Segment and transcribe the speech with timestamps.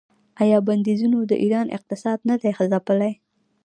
[0.41, 3.13] آیا بندیزونو د ایران اقتصاد نه دی ځپلی؟